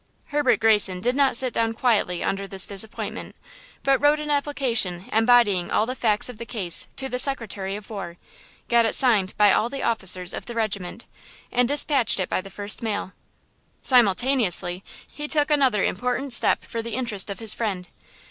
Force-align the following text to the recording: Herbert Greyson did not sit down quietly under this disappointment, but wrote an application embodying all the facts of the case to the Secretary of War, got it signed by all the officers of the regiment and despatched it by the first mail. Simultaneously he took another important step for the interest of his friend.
Herbert 0.29 0.59
Greyson 0.59 0.99
did 0.99 1.15
not 1.15 1.37
sit 1.37 1.53
down 1.53 1.73
quietly 1.75 2.23
under 2.23 2.47
this 2.47 2.65
disappointment, 2.65 3.35
but 3.83 4.01
wrote 4.01 4.19
an 4.19 4.31
application 4.31 5.05
embodying 5.13 5.69
all 5.69 5.85
the 5.85 5.93
facts 5.93 6.27
of 6.27 6.37
the 6.39 6.45
case 6.47 6.87
to 6.95 7.07
the 7.07 7.19
Secretary 7.19 7.75
of 7.75 7.91
War, 7.91 8.17
got 8.67 8.83
it 8.83 8.95
signed 8.95 9.35
by 9.37 9.53
all 9.53 9.69
the 9.69 9.83
officers 9.83 10.33
of 10.33 10.47
the 10.47 10.55
regiment 10.55 11.05
and 11.51 11.67
despatched 11.67 12.19
it 12.19 12.29
by 12.29 12.41
the 12.41 12.49
first 12.49 12.81
mail. 12.81 13.13
Simultaneously 13.83 14.83
he 15.07 15.27
took 15.27 15.51
another 15.51 15.83
important 15.83 16.33
step 16.33 16.63
for 16.63 16.81
the 16.81 16.95
interest 16.95 17.29
of 17.29 17.37
his 17.37 17.53
friend. 17.53 17.89